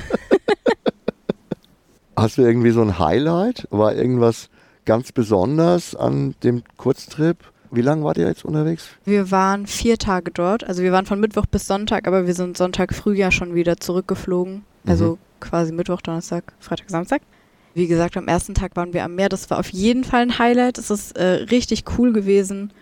Hast 2.16 2.38
du 2.38 2.42
irgendwie 2.42 2.70
so 2.70 2.82
ein 2.82 2.98
Highlight? 2.98 3.66
War 3.70 3.94
irgendwas 3.94 4.50
ganz 4.84 5.12
besonders 5.12 5.94
an 5.94 6.34
dem 6.42 6.62
Kurztrip? 6.76 7.38
Wie 7.70 7.80
lange 7.82 8.04
wart 8.04 8.18
ihr 8.18 8.26
jetzt 8.26 8.44
unterwegs? 8.44 8.88
Wir 9.04 9.30
waren 9.30 9.66
vier 9.66 9.96
Tage 9.96 10.30
dort. 10.32 10.64
Also 10.64 10.82
wir 10.82 10.92
waren 10.92 11.06
von 11.06 11.20
Mittwoch 11.20 11.46
bis 11.46 11.66
Sonntag, 11.66 12.08
aber 12.08 12.26
wir 12.26 12.34
sind 12.34 12.56
Sonntag 12.56 12.92
früh 12.94 13.14
ja 13.16 13.30
schon 13.30 13.54
wieder 13.54 13.76
zurückgeflogen. 13.78 14.64
Also 14.86 15.12
Mhm. 15.12 15.18
quasi 15.40 15.72
Mittwoch, 15.72 16.00
Donnerstag, 16.02 16.52
Freitag, 16.58 16.90
Samstag. 16.90 17.22
Wie 17.74 17.86
gesagt, 17.86 18.16
am 18.16 18.26
ersten 18.26 18.54
Tag 18.54 18.74
waren 18.74 18.92
wir 18.92 19.04
am 19.04 19.14
Meer. 19.14 19.28
Das 19.28 19.48
war 19.48 19.60
auf 19.60 19.68
jeden 19.70 20.02
Fall 20.02 20.22
ein 20.22 20.38
Highlight. 20.38 20.78
Es 20.78 20.90
ist 20.90 21.16
äh, 21.16 21.44
richtig 21.50 21.84
cool 21.96 22.12
gewesen. 22.12 22.72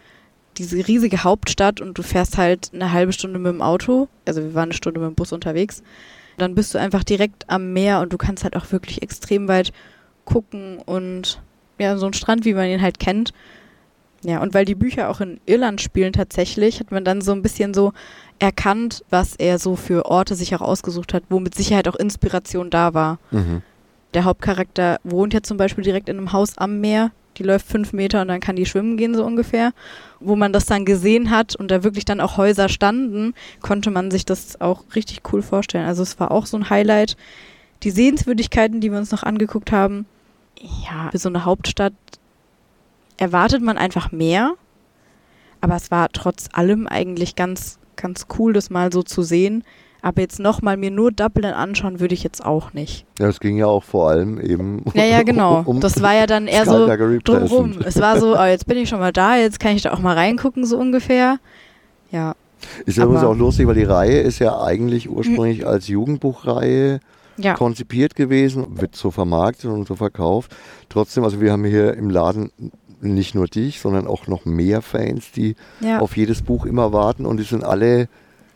Diese 0.59 0.77
riesige 0.89 1.25
Hauptstadt 1.25 1.81
und 1.81 1.97
du 1.97 2.03
fährst 2.03 2.37
halt 2.37 2.71
eine 2.75 2.93
halbe 2.93 3.13
Stunde 3.13 3.39
mit 3.39 3.53
dem 3.53 3.63
Auto. 3.63 4.09
Also 4.27 4.43
wir 4.43 4.55
waren 4.55 4.65
eine 4.65 4.75
Stunde 4.75 5.01
mit 5.01 5.09
dem 5.09 5.15
Bus 5.15 5.33
unterwegs. 5.33 5.83
Dann 6.37 6.55
bist 6.55 6.75
du 6.75 6.79
einfach 6.79 7.05
direkt 7.05 7.49
am 7.49 7.73
Meer 7.73 8.01
und 8.01 8.13
du 8.13 8.19
kannst 8.19 8.45
halt 8.45 8.57
auch 8.57 8.71
wirklich 8.71 9.03
extrem 9.03 9.49
weit 9.49 9.73
gucken 10.25 10.79
und 10.79 11.41
ja, 11.79 11.97
so 11.97 12.07
ein 12.07 12.13
Strand, 12.13 12.45
wie 12.45 12.55
man 12.55 12.67
ihn 12.67 12.83
halt 12.83 12.99
kennt. 12.99 13.33
Ja, 14.23 14.43
und 14.43 14.53
weil 14.53 14.65
die 14.65 14.75
Bücher 14.75 15.11
auch 15.11 15.21
in 15.21 15.41
Irland 15.47 15.81
spielen 15.81 16.13
tatsächlich, 16.13 16.81
hat 16.81 16.91
man 16.91 17.05
dann 17.05 17.21
so 17.21 17.33
ein 17.33 17.43
bisschen 17.43 17.73
so 17.73 17.93
erkannt, 18.41 19.05
was 19.11 19.37
er 19.37 19.59
so 19.59 19.77
für 19.77 20.07
Orte 20.07 20.35
sich 20.35 20.55
auch 20.57 20.61
ausgesucht 20.61 21.15
hat, 21.15 21.25
wo 21.29 21.39
mit 21.39 21.55
Sicherheit 21.55 21.87
auch 21.87 21.95
Inspiration 21.95 22.71
da 22.71 22.95
war. 22.95 23.19
Mhm. 23.31 23.63
Der 24.15 24.25
Hauptcharakter 24.25 24.99
wohnt 25.05 25.35
ja 25.35 25.43
zum 25.43 25.57
Beispiel 25.57 25.85
direkt 25.85 26.09
in 26.09 26.19
einem 26.19 26.33
Haus 26.33 26.59
am 26.59 26.81
Meer. 26.81 27.13
Die 27.39 27.45
läuft 27.45 27.67
fünf 27.67 27.93
Meter 27.93 28.23
und 28.23 28.29
dann 28.29 28.41
kann 28.41 28.57
die 28.57 28.67
schwimmen 28.67 28.97
gehen, 28.97 29.15
so 29.15 29.25
ungefähr. 29.25 29.73
Wo 30.21 30.35
man 30.35 30.53
das 30.53 30.67
dann 30.67 30.85
gesehen 30.85 31.31
hat 31.31 31.55
und 31.55 31.71
da 31.71 31.85
wirklich 31.85 32.05
dann 32.05 32.21
auch 32.21 32.37
Häuser 32.37 32.69
standen, 32.69 33.35
konnte 33.61 33.91
man 33.91 34.11
sich 34.11 34.25
das 34.25 34.61
auch 34.61 34.85
richtig 34.95 35.21
cool 35.33 35.43
vorstellen. 35.43 35.87
Also 35.87 36.03
es 36.03 36.19
war 36.19 36.33
auch 36.33 36.47
so 36.47 36.57
ein 36.57 36.71
Highlight. 36.71 37.17
Die 37.85 37.91
Sehenswürdigkeiten, 37.91 38.81
die 38.81 38.91
wir 38.91 38.99
uns 38.99 39.13
noch 39.13 39.23
angeguckt 39.23 39.71
haben, 39.71 40.07
ja, 40.61 41.11
für 41.13 41.19
so 41.19 41.29
eine 41.29 41.45
Hauptstadt 41.45 41.95
erwartet 43.17 43.63
man 43.63 43.79
einfach 43.79 44.11
mehr. 44.11 44.55
Aber 45.61 45.77
es 45.77 45.91
war 45.91 46.09
trotz 46.13 46.49
allem 46.53 46.87
eigentlich 46.87 47.37
ganz, 47.37 47.79
ganz 47.97 48.27
cool, 48.39 48.53
das 48.53 48.71
mal 48.71 48.93
so 48.93 49.03
zu 49.03 49.23
sehen. 49.23 49.65
Aber 50.01 50.21
jetzt 50.21 50.39
nochmal 50.39 50.77
mir 50.77 50.91
nur 50.93 51.11
Dublin 51.11 51.53
anschauen, 51.53 51.99
würde 51.99 52.15
ich 52.15 52.23
jetzt 52.23 52.45
auch 52.45 52.73
nicht. 52.73 53.05
Ja, 53.19 53.27
es 53.29 53.41
ging 53.41 53.57
ja 53.57 53.67
auch 53.67 53.83
vor 53.83 54.11
allem 54.11 54.41
eben 54.41 54.85
Ja, 54.95 55.05
ja, 55.05 55.23
genau. 55.25 55.63
um 55.65 55.81
das 55.81 56.01
war 56.01 56.15
ja 56.15 56.27
dann 56.27 56.47
eher 56.47 56.65
so. 56.67 56.87
Pleasant. 56.87 57.85
Es 57.85 58.01
war 58.01 58.21
so, 58.21 58.37
oh, 58.39 58.45
jetzt 58.45 58.67
bin 58.67 58.79
ich 58.79 58.89
schon 58.89 59.01
mal 59.01 59.13
da, 59.13 59.37
jetzt 59.37 59.59
kann 59.59 59.75
ich 59.75 59.83
da 59.83 59.93
auch 59.93 59.99
mal 59.99 60.15
reingucken, 60.15 60.65
so 60.65 60.79
ungefähr. 60.79 61.39
Ja, 62.13 62.35
Ist 62.87 62.97
übrigens 62.97 63.23
aber- 63.23 63.31
auch 63.33 63.37
lustig, 63.37 63.67
weil 63.67 63.75
die 63.75 63.85
Reihe 63.85 64.21
ist 64.21 64.39
ja 64.39 64.61
eigentlich 64.63 65.11
ursprünglich 65.11 65.67
als 65.67 65.89
Jugendbuchreihe 65.89 67.01
ja, 67.37 67.55
konzipiert 67.55 68.15
gewesen, 68.15 68.81
wird 68.81 68.97
so 68.97 69.11
vermarktet 69.11 69.71
und 69.71 69.87
so 69.87 69.95
verkauft. 69.97 70.55
Trotzdem, 70.89 71.25
also 71.25 71.41
wir 71.41 71.53
haben 71.53 71.65
hier 71.65 71.95
im 71.95 72.11
Laden 72.11 72.51
nicht 73.01 73.35
nur 73.35 73.47
dich, 73.47 73.81
sondern 73.81 74.07
auch 74.09 74.27
noch 74.27 74.45
mehr 74.45 74.83
Fans, 74.83 75.31
die 75.33 75.55
ja, 75.81 76.01
auf 76.01 76.17
jedes 76.17 76.43
Buch 76.43 76.67
immer 76.67 76.93
warten 76.93 77.27
und 77.27 77.37
die 77.39 77.45
sind 77.45 77.63
alle 77.63 78.09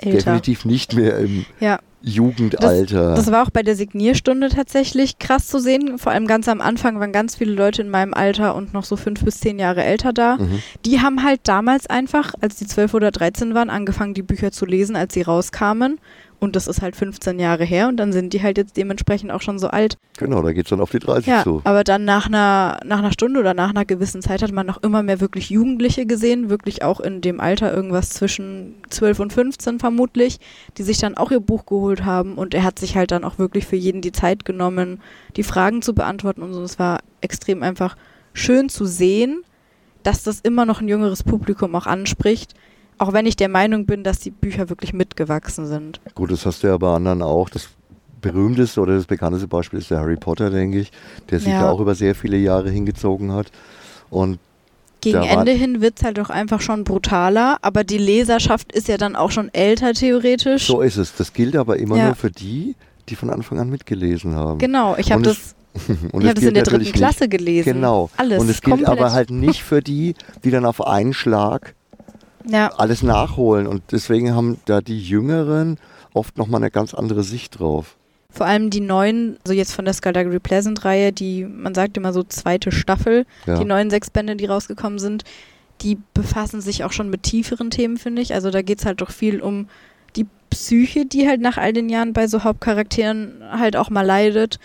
älter. 0.05 0.19
definitiv 0.19 0.65
nicht 0.65 0.95
mehr 0.95 1.19
im 1.19 1.45
Ja, 1.61 1.79
Jugendalter. 2.03 3.15
das 3.15 3.31
war 3.31 3.43
auch 3.45 3.51
bei 3.51 3.63
der 3.63 3.77
Signierstunde 3.77 4.49
tatsächlich 4.49 5.19
krass 5.19 5.47
zu 5.49 5.59
sehen. 5.59 5.99
Vor 5.99 6.13
allem 6.13 6.27
ganz 6.27 6.49
am 6.49 6.61
Anfang 6.61 6.99
waren 7.01 7.13
ganz 7.13 7.37
viele 7.37 7.53
Leute 7.53 7.83
in 7.83 7.89
meinem 7.91 8.15
Alter 8.15 8.55
und 8.55 8.73
noch 8.75 8.85
so 8.85 8.97
fünf 8.97 9.25
bis 9.25 9.41
zehn 9.41 9.59
Jahre 9.59 9.85
älter 9.85 10.13
da. 10.13 10.37
mhm. 10.37 10.63
Die 10.85 11.01
haben 11.01 11.23
halt 11.23 11.41
damals 11.45 11.87
einfach, 11.89 12.35
als 12.41 12.57
die 12.57 12.67
12 12.67 12.95
oder 12.95 13.11
13 13.11 13.55
waren, 13.55 13.71
angefangen, 13.71 14.15
die 14.15 14.23
Bücher 14.23 14.53
zu 14.53 14.67
lesen, 14.67 14.97
als 14.97 15.15
sie 15.15 15.23
rauskamen. 15.23 15.99
Und 16.43 16.57
das 16.57 16.67
ist 16.67 16.83
halt 16.83 16.97
15 16.97 17.39
Jahre 17.39 17.63
her 17.63 17.87
und 17.87 17.99
dann 17.99 18.13
sind 18.13 18.33
die 18.33 18.43
halt 18.43 18.59
jetzt 18.59 18.77
dementsprechend 18.77 19.31
auch 19.31 19.43
schon 19.43 19.61
so 19.61 19.69
alt. 19.69 19.97
Genau, 20.19 20.43
da 20.43 20.53
geht 20.53 20.67
es 20.67 20.71
dann 20.71 20.81
auf 20.81 20.91
die 20.91 20.99
30 20.99 21.25
Ja, 21.29 21.45
zu. 21.45 21.61
aber 21.63 21.85
dann 21.85 22.05
nach 22.05 22.27
einer, 22.27 22.81
nach 22.85 22.99
einer 22.99 23.13
Stunde 23.13 23.39
oder 23.39 23.55
nach 23.55 23.71
einer 23.71 23.85
gewissen 23.85 24.23
Zeit 24.23 24.43
hat 24.43 24.51
man 24.51 24.67
noch 24.67 24.83
immer 24.83 25.05
mehr 25.05 25.21
wirklich 25.21 25.51
Jugendliche 25.51 26.05
gesehen, 26.05 26.51
wirklich 26.51 26.83
auch 26.83 26.99
in 26.99 27.21
dem 27.21 27.39
Alter 27.39 27.73
irgendwas 27.73 28.11
zwischen 28.11 28.75
12 28.91 29.21
und 29.21 29.33
15 29.33 29.79
vermutlich, 29.79 30.41
die 30.79 30.83
sich 30.83 30.99
dann 30.99 31.17
auch 31.17 31.31
ihr 31.31 31.39
Buch 31.39 31.65
geholt 31.65 32.05
haben 32.05 32.35
und 32.35 32.55
er 32.55 32.65
hat 32.65 32.81
sich 32.81 32.97
halt 32.97 33.13
dann 33.13 33.23
auch 33.23 33.39
wirklich 33.39 33.65
für 33.65 33.77
jeden 33.77 34.01
die 34.01 34.11
Zeit 34.11 34.45
genommen, 34.45 35.01
die 35.37 35.45
Fragen 35.45 35.81
zu 35.81 35.95
beantworten 35.95 36.43
und 36.43 36.55
so. 36.55 36.63
Es 36.65 36.77
war 36.81 36.99
extrem 37.21 37.63
einfach 37.63 37.97
schön 38.33 38.69
zu 38.69 38.85
sehen, 38.85 39.45
dass 40.03 40.25
das 40.25 40.41
immer 40.41 40.67
noch 40.67 40.81
ein 40.81 40.89
jüngeres 40.89 41.23
Publikum 41.23 41.77
auch 41.77 41.87
anspricht, 41.87 42.55
auch 43.03 43.13
wenn 43.13 43.27
ich 43.27 43.37
der 43.37 43.49
Meinung 43.49 43.85
bin, 43.87 44.05
dass 44.05 44.21
die 44.21 44.31
Bücher 44.31 44.69
wirklich 44.69 44.93
mitgewachsen 44.93 45.67
sind. 45.67 46.01
Gut, 46.15 46.31
das 46.31 46.47
hast 46.47 46.63
du 46.63 46.69
ja 46.69 46.77
bei 46.79 46.95
anderen 46.95 47.21
auch. 47.23 47.51
Das 47.51 47.69
berühmteste 48.21 48.81
oder 48.81 48.95
das 48.95 49.07
bekannteste 49.07 49.49
Beispiel 49.49 49.81
ist 49.81 49.91
der 49.91 49.99
Harry 49.99 50.17
Potter, 50.17 50.51
denke 50.51 50.79
ich, 50.79 50.93
der 51.31 51.41
sich 51.41 51.49
ja, 51.49 51.63
Ja. 51.63 51.71
auch 51.71 51.81
über 51.81 51.95
sehr 51.97 52.15
viele 52.15 52.37
Jahre 52.37 52.71
hingezogen 52.71 53.33
hat. 53.33 53.51
Und 54.11 54.39
Gegen 55.01 55.23
Ende 55.25 55.51
hin 55.51 55.81
wird 55.81 55.99
es 55.99 56.05
halt 56.05 56.19
doch 56.19 56.31
einfach 56.31 56.61
schon 56.61 56.85
brutaler, 56.85 57.59
aber 57.63 57.83
die 57.83 57.99
Leserschaft 57.99 58.71
ist 58.73 58.87
ja 58.87 58.97
dann 58.99 59.17
auch 59.17 59.33
schon 59.33 59.53
älter 59.53 59.95
theoretisch. 59.95 60.67
so 60.69 60.81
ist 60.81 60.97
es. 60.97 61.17
Das 61.17 61.33
gilt 61.33 61.57
aber 61.57 61.79
immer 61.79 61.97
Ja. 61.97 62.07
nur 62.07 62.15
für 62.15 62.31
die, 62.31 62.77
die 63.09 63.17
von 63.17 63.29
Anfang 63.31 63.59
an 63.59 63.69
mitgelesen 63.69 64.37
haben. 64.37 64.59
Genau, 64.59 64.95
ich 64.97 65.11
habe 65.11 65.23
das, 65.23 65.57
Und 66.13 66.23
ich 66.23 66.29
hab 66.29 66.37
es 66.37 66.43
das 66.43 66.45
in 66.45 66.55
der 66.55 66.63
dritten 66.63 66.93
Klasse 66.93 67.29
gelesen. 67.29 67.69
Nicht, 67.71 67.75
genau. 67.75 68.11
Alles. 68.17 68.41
Und 68.41 68.49
es 68.49 68.61
gilt 68.61 68.85
aber 68.87 69.11
halt 69.13 69.31
nicht 69.31 69.63
für 69.65 69.81
die, 69.83 70.15
die 70.45 70.51
dann 70.53 70.65
auf 70.67 70.87
einen 70.87 71.15
Schlag 71.15 71.75
Ja, 72.49 72.69
alles 72.77 73.03
nachholen. 73.03 73.67
Und 73.67 73.83
deswegen 73.93 74.35
haben 74.35 74.59
da 74.67 74.81
die 74.81 75.01
Jüngeren 75.01 75.79
oft 76.15 76.37
nochmal 76.39 76.61
eine 76.61 76.71
ganz 76.71 76.95
andere 76.95 77.23
Sicht 77.23 77.59
drauf. 77.59 77.97
vor 78.31 78.47
allem 78.47 78.71
die 78.71 78.81
neuen, 78.81 79.37
also 79.45 79.53
jetzt 79.53 79.75
von 79.75 79.85
der 79.85 79.93
Skullduggery 79.95 80.39
Pleasant 80.39 80.85
Reihe, 80.87 81.13
die, 81.13 81.45
man 81.45 81.75
sagt 81.75 81.97
immer 81.99 82.13
so 82.15 82.23
zweite 82.23 82.73
Staffel, 82.73 83.27
Ja. 83.47 83.59
die 83.59 83.65
neuen 83.67 83.91
sechs 83.91 84.09
Bände, 84.11 84.37
die 84.37 84.47
rausgekommen 84.47 84.99
sind, 84.99 85.25
die 85.83 85.99
befassen 86.15 86.61
sich 86.63 86.83
auch 86.85 86.93
schon 86.93 87.11
mit 87.11 87.25
tieferen 87.25 87.71
Themen, 87.71 87.97
finde 87.99 88.23
ich. 88.23 88.33
Also 88.33 88.51
da 88.51 88.63
geht 88.63 88.79
es 88.79 88.87
halt 88.87 89.01
doch 89.03 89.11
viel 89.11 89.41
um 89.41 89.69
die 90.17 90.27
Psyche, 90.51 91.05
die 91.07 91.27
halt 91.29 91.41
nach 91.43 91.57
all 91.59 91.73
den 91.75 91.89
Jahren 91.91 92.13
bei 92.15 92.27
so 92.27 92.43
Hauptcharakteren 92.45 93.43
halt 93.51 93.77
auch 93.77 93.91
mal 93.91 94.03
leidet. 94.07 94.59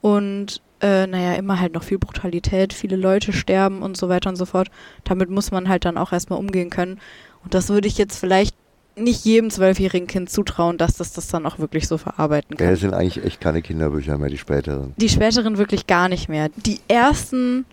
Und 0.00 0.60
äh, 0.84 1.06
naja, 1.06 1.34
immer 1.34 1.58
halt 1.60 1.72
noch 1.72 1.82
viel 1.82 1.98
Brutalität, 1.98 2.74
viele 2.74 2.96
Leute 2.96 3.32
sterben 3.32 3.80
und 3.80 3.96
so 3.96 4.08
weiter 4.10 4.28
und 4.28 4.36
so 4.36 4.44
fort. 4.44 4.68
Damit 5.04 5.30
muss 5.30 5.50
man 5.50 5.68
halt 5.68 5.84
dann 5.86 5.96
auch 5.96 6.12
erstmal 6.12 6.38
umgehen 6.38 6.68
können. 6.68 7.00
Und 7.42 7.54
das 7.54 7.70
würde 7.70 7.88
ich 7.88 7.96
jetzt 7.96 8.18
vielleicht 8.18 8.54
nicht 8.96 9.24
jedem 9.24 9.50
zwölfjährigen 9.50 10.06
Kind 10.06 10.30
zutrauen, 10.30 10.76
dass 10.78 10.96
das 10.98 11.12
das 11.12 11.26
dann 11.28 11.46
auch 11.46 11.58
wirklich 11.58 11.88
so 11.88 11.98
verarbeiten 11.98 12.50
Ja, 12.52 12.56
kann. 12.58 12.70
das 12.70 12.80
sind 12.80 12.94
eigentlich 12.94 13.24
echt 13.24 13.40
keine 13.40 13.62
Kinderbücher 13.62 14.18
mehr, 14.18 14.28
die 14.28 14.38
späteren. 14.38 14.92
Die 14.98 15.08
späteren 15.08 15.58
wirklich 15.58 15.86
gar 15.86 16.08
nicht 16.08 16.28
mehr. 16.28 16.50
Die 16.54 16.78
ersten, 16.86 17.64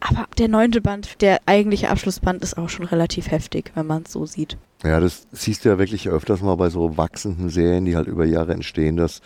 aber 0.00 0.26
der 0.36 0.48
neunte 0.48 0.80
Band, 0.82 1.22
der 1.22 1.38
eigentliche 1.46 1.88
Abschlussband, 1.90 2.42
ist 2.42 2.58
auch 2.58 2.68
schon 2.68 2.84
relativ 2.86 3.30
heftig, 3.30 3.72
wenn 3.76 3.86
man 3.86 4.02
es 4.02 4.12
so 4.12 4.26
sieht. 4.26 4.58
Ja, 4.84 5.00
das 5.00 5.26
siehst 5.32 5.64
du 5.64 5.70
ja 5.70 5.78
wirklich 5.78 6.08
öfters 6.10 6.42
mal 6.42 6.56
bei 6.56 6.68
so 6.68 6.98
wachsenden 6.98 7.48
Serien, 7.48 7.86
die 7.86 7.96
halt 7.96 8.06
über 8.08 8.26
Jahre 8.26 8.52
entstehen, 8.52 8.96
dass, 8.98 9.22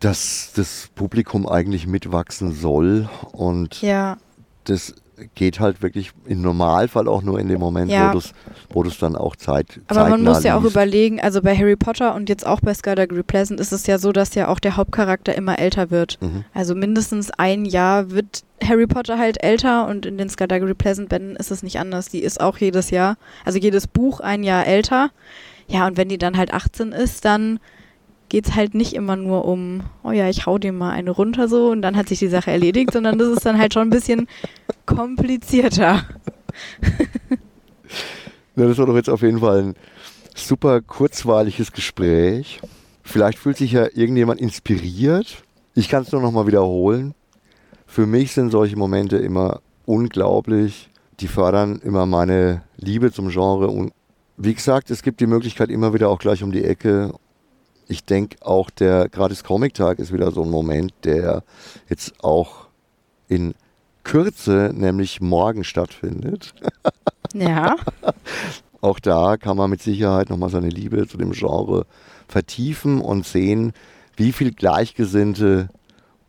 dass 0.00 0.52
das 0.56 0.88
Publikum 0.94 1.46
eigentlich 1.48 1.86
mitwachsen 1.86 2.52
soll 2.54 3.08
und 3.32 3.80
Ja, 3.82 4.16
das 4.64 4.94
geht 5.34 5.60
halt 5.60 5.82
wirklich 5.82 6.12
im 6.24 6.40
Normalfall 6.40 7.06
auch 7.06 7.20
nur 7.20 7.38
in 7.38 7.48
dem 7.48 7.60
Moment, 7.60 7.90
Ja. 7.90 8.14
wo 8.72 8.82
du 8.82 8.88
es 8.88 8.98
dann 8.98 9.16
auch 9.16 9.36
Zeit 9.36 9.78
aber 9.88 10.08
man 10.08 10.22
muss 10.24 10.42
ja 10.44 10.56
auch 10.56 10.62
liest. 10.62 10.72
überlegen, 10.74 11.20
also 11.20 11.42
bei 11.42 11.54
Harry 11.54 11.76
Potter 11.76 12.14
und 12.14 12.30
jetzt 12.30 12.46
auch 12.46 12.60
bei 12.60 12.72
Skullduggery 12.72 13.22
Pleasant 13.22 13.60
ist 13.60 13.70
es 13.72 13.86
ja 13.86 13.98
so, 13.98 14.12
dass 14.12 14.34
ja 14.34 14.48
auch 14.48 14.58
der 14.58 14.78
Hauptcharakter 14.78 15.34
immer 15.34 15.58
älter 15.58 15.90
wird. 15.90 16.16
Mhm. 16.22 16.44
Also 16.54 16.74
mindestens 16.74 17.30
ein 17.32 17.66
Jahr 17.66 18.10
wird 18.10 18.44
Harry 18.66 18.86
Potter 18.86 19.18
halt 19.18 19.42
älter 19.44 19.86
und 19.88 20.06
in 20.06 20.16
den 20.16 20.30
Skullduggery 20.30 20.72
Pleasant 20.74 21.10
Bänden 21.10 21.36
ist 21.36 21.50
es 21.50 21.62
nicht 21.62 21.78
anders. 21.78 22.08
Die 22.08 22.22
ist 22.22 22.40
auch 22.40 22.56
jedes 22.56 22.88
Jahr, 22.88 23.18
also 23.44 23.58
jedes 23.58 23.86
Buch 23.88 24.20
ein 24.20 24.42
Jahr 24.42 24.66
älter. 24.66 25.10
Ja, 25.68 25.86
und 25.86 25.98
wenn 25.98 26.08
die 26.08 26.16
dann 26.18 26.38
halt 26.38 26.54
18 26.54 26.92
ist, 26.92 27.26
dann 27.26 27.60
geht's 28.30 28.54
halt 28.54 28.74
nicht 28.74 28.94
immer 28.94 29.16
nur 29.16 29.44
um, 29.44 29.82
oh 30.02 30.12
ja, 30.12 30.30
ich 30.30 30.46
hau 30.46 30.56
dem 30.56 30.78
mal 30.78 30.92
eine 30.92 31.10
runter 31.10 31.48
so 31.48 31.68
und 31.70 31.82
dann 31.82 31.96
hat 31.96 32.08
sich 32.08 32.18
die 32.18 32.28
Sache 32.28 32.50
erledigt, 32.50 32.92
sondern 32.92 33.18
das 33.18 33.28
ist 33.28 33.44
dann 33.44 33.58
halt 33.58 33.74
schon 33.74 33.88
ein 33.88 33.90
bisschen 33.90 34.26
komplizierter. 34.86 36.04
Ja, 38.56 38.66
das 38.66 38.76
war 38.78 38.86
doch 38.86 38.96
jetzt 38.96 39.08
auf 39.08 39.22
jeden 39.22 39.38
Fall 39.38 39.62
ein 39.62 39.74
super 40.34 40.82
kurzweiliges 40.82 41.72
Gespräch. 41.72 42.60
Vielleicht 43.02 43.38
fühlt 43.38 43.56
sich 43.56 43.72
ja 43.72 43.86
irgendjemand 43.94 44.40
inspiriert. 44.40 45.44
Ich 45.74 45.88
kann 45.88 46.02
es 46.02 46.12
nur 46.12 46.20
noch 46.20 46.32
mal 46.32 46.46
wiederholen. 46.46 47.14
Für 47.86 48.06
mich 48.06 48.32
sind 48.32 48.50
solche 48.50 48.76
Momente 48.76 49.16
immer 49.16 49.60
unglaublich. 49.86 50.90
Die 51.20 51.28
fördern 51.28 51.80
immer 51.82 52.04
meine 52.04 52.62
Liebe 52.76 53.12
zum 53.12 53.30
Genre. 53.30 53.68
Und 53.68 53.92
wie 54.36 54.54
gesagt, 54.54 54.90
es 54.90 55.02
gibt 55.02 55.20
die 55.20 55.26
Möglichkeit 55.26 55.70
immer 55.70 55.94
wieder 55.94 56.10
auch 56.10 56.18
gleich 56.18 56.42
um 56.42 56.52
die 56.52 56.64
Ecke. 56.64 57.14
Ich 57.90 58.04
denke 58.04 58.36
auch 58.46 58.70
der 58.70 59.08
gratis 59.08 59.42
Comic-Tag 59.42 59.98
ist 59.98 60.12
wieder 60.12 60.30
so 60.30 60.42
ein 60.42 60.50
Moment, 60.50 60.92
der 61.04 61.42
jetzt 61.88 62.22
auch 62.22 62.68
in 63.28 63.54
Kürze, 64.04 64.72
nämlich 64.74 65.20
morgen 65.20 65.64
stattfindet. 65.64 66.54
Ja, 67.34 67.76
Auch 68.80 68.98
da 68.98 69.36
kann 69.36 69.56
man 69.56 69.70
mit 69.70 69.82
Sicherheit 69.82 70.30
nochmal 70.30 70.48
seine 70.48 70.68
Liebe 70.68 71.06
zu 71.06 71.18
dem 71.18 71.32
Genre 71.32 71.86
vertiefen 72.28 73.00
und 73.00 73.26
sehen, 73.26 73.72
wie 74.16 74.32
viel 74.32 74.52
Gleichgesinnte 74.52 75.68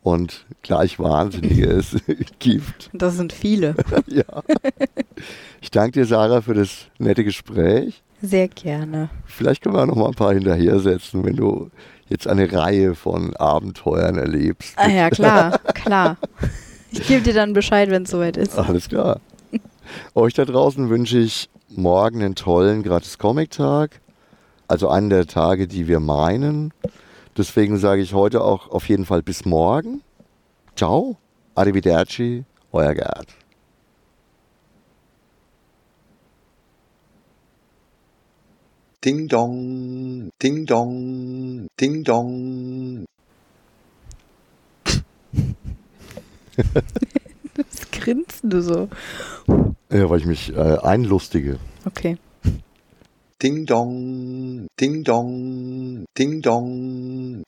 und 0.02 0.44
gleich 0.62 0.98
Wahnsinniges 0.98 1.96
gibt. 2.38 2.90
Das 2.92 3.16
sind 3.16 3.32
viele. 3.32 3.74
ja. 4.06 4.42
Ich 5.60 5.70
danke 5.70 6.00
dir, 6.00 6.06
Sarah, 6.06 6.42
für 6.42 6.54
das 6.54 6.88
nette 6.98 7.24
Gespräch. 7.24 8.02
Sehr 8.22 8.46
gerne. 8.46 9.10
Vielleicht 9.26 9.62
können 9.62 9.74
wir 9.74 9.84
noch 9.84 9.96
mal 9.96 10.06
ein 10.06 10.14
paar 10.14 10.32
hinterher 10.32 10.78
setzen, 10.78 11.24
wenn 11.24 11.34
du 11.34 11.70
jetzt 12.08 12.28
eine 12.28 12.50
Reihe 12.52 12.94
von 12.94 13.34
Abenteuern 13.34 14.16
erlebst. 14.16 14.74
Ah 14.76 14.88
ja, 14.88 15.10
klar, 15.10 15.58
klar. 15.74 16.16
Ich 16.92 17.06
gebe 17.08 17.22
dir 17.22 17.34
dann 17.34 17.52
Bescheid, 17.52 17.90
wenn 17.90 18.04
es 18.04 18.10
soweit 18.10 18.36
ist. 18.36 18.56
Alles 18.56 18.88
klar. 18.88 19.20
Euch 20.14 20.34
da 20.34 20.44
draußen 20.44 20.88
wünsche 20.88 21.18
ich 21.18 21.50
morgen 21.68 22.22
einen 22.22 22.36
tollen 22.36 22.82
Gratis-Comic-Tag. 22.84 24.00
Also 24.68 24.88
einen 24.88 25.10
der 25.10 25.26
Tage, 25.26 25.66
die 25.66 25.88
wir 25.88 25.98
meinen. 26.00 26.72
Deswegen 27.36 27.76
sage 27.78 28.02
ich 28.02 28.14
heute 28.14 28.42
auch 28.42 28.70
auf 28.70 28.88
jeden 28.88 29.04
Fall 29.04 29.22
bis 29.22 29.44
morgen. 29.44 30.02
Ciao, 30.76 31.16
arrivederci, 31.54 32.44
euer 32.70 32.94
Gerd. 32.94 33.26
Ding 39.04 39.26
dong, 39.26 40.30
ding 40.40 40.64
dong, 40.64 41.66
ding 41.80 42.04
dong. 42.04 43.04
Was 47.56 47.90
grinst 47.90 48.44
du 48.44 48.62
so? 48.62 48.88
Ja, 49.90 50.08
weil 50.08 50.20
ich 50.20 50.26
mich 50.26 50.54
äh, 50.54 50.78
einlustige. 50.78 51.58
Okay. 51.84 52.16
Ding 53.42 53.66
dong, 53.66 54.68
ding 54.78 55.02
dong, 55.02 56.04
ding 56.16 56.40
dong. 56.40 57.42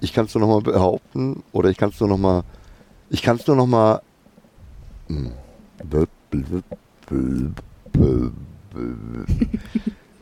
Ich 0.00 0.12
kann 0.12 0.26
es 0.26 0.34
nur 0.34 0.40
nochmal 0.40 0.62
behaupten 0.62 1.44
oder 1.52 1.70
ich 1.70 1.76
kann 1.76 1.90
es 1.90 2.00
nur 2.00 2.08
nochmal. 2.08 2.42
Ich 3.08 3.22
kann 3.22 3.36
es 3.36 3.46
nur 3.46 3.54
nochmal. 3.54 4.02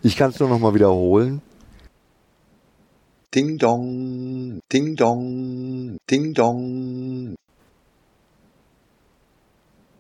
Ich 0.03 0.17
kann 0.17 0.31
es 0.31 0.39
nur 0.39 0.49
nochmal 0.49 0.75
wiederholen. 0.75 1.43
Ding 3.35 3.59
dong, 3.59 4.61
ding 4.73 4.97
dong, 4.97 5.99
ding 6.09 6.33
dong. 6.33 7.35